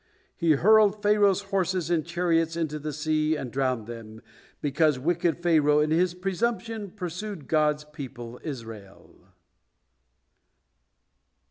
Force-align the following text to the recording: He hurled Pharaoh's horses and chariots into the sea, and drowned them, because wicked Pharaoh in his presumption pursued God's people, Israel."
He 0.35 0.53
hurled 0.53 0.99
Pharaoh's 1.03 1.43
horses 1.43 1.91
and 1.91 2.03
chariots 2.03 2.55
into 2.55 2.79
the 2.79 2.91
sea, 2.91 3.35
and 3.35 3.51
drowned 3.51 3.85
them, 3.85 4.21
because 4.59 4.97
wicked 4.97 5.37
Pharaoh 5.43 5.79
in 5.79 5.91
his 5.91 6.15
presumption 6.15 6.89
pursued 6.89 7.47
God's 7.47 7.83
people, 7.83 8.39
Israel." 8.43 9.27